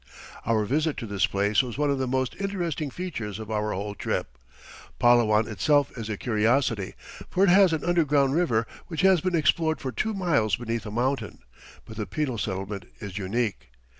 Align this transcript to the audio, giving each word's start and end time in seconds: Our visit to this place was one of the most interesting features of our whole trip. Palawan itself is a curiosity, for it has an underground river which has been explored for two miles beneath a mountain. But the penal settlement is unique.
Our 0.47 0.65
visit 0.65 0.97
to 0.97 1.05
this 1.05 1.27
place 1.27 1.61
was 1.61 1.77
one 1.77 1.91
of 1.91 1.99
the 1.99 2.07
most 2.07 2.35
interesting 2.39 2.89
features 2.89 3.37
of 3.37 3.51
our 3.51 3.71
whole 3.71 3.93
trip. 3.93 4.35
Palawan 4.97 5.47
itself 5.47 5.95
is 5.95 6.09
a 6.09 6.17
curiosity, 6.17 6.95
for 7.29 7.43
it 7.43 7.51
has 7.51 7.71
an 7.71 7.85
underground 7.85 8.33
river 8.33 8.65
which 8.87 9.01
has 9.01 9.21
been 9.21 9.35
explored 9.35 9.79
for 9.79 9.91
two 9.91 10.15
miles 10.15 10.55
beneath 10.55 10.87
a 10.87 10.89
mountain. 10.91 11.43
But 11.85 11.97
the 11.97 12.07
penal 12.07 12.39
settlement 12.39 12.85
is 12.99 13.19
unique. 13.19 13.69